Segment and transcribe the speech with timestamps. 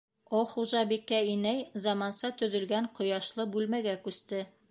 [0.35, 4.45] О хужабикә инәй заманса төҙөлгән ҡояшлы бүлмәгә күсте.